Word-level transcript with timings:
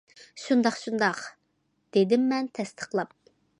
—شۇنداق، 0.43 0.79
شۇنداق،— 0.83 1.21
دېدىممەن 1.99 2.51
تەستىقلاپ. 2.61 3.15